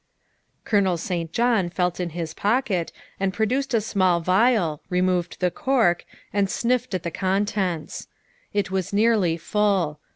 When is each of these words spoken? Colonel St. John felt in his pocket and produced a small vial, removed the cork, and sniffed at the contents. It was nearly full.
Colonel 0.65 0.97
St. 0.97 1.31
John 1.31 1.69
felt 1.69 1.99
in 1.99 2.09
his 2.09 2.33
pocket 2.33 2.91
and 3.19 3.31
produced 3.35 3.71
a 3.75 3.79
small 3.81 4.19
vial, 4.19 4.81
removed 4.89 5.39
the 5.39 5.51
cork, 5.51 6.05
and 6.33 6.49
sniffed 6.49 6.95
at 6.95 7.03
the 7.03 7.11
contents. 7.11 8.07
It 8.51 8.71
was 8.71 8.91
nearly 8.93 9.37
full. 9.37 9.99